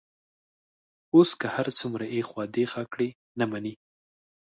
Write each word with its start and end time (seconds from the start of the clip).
اوس 1.15 1.29
که 1.39 1.47
هر 1.55 1.67
څومره 1.79 2.05
ایخوا 2.15 2.43
دیخوا 2.57 2.83
کړي، 2.93 3.09
نه 3.39 3.45
مني. 3.51 3.73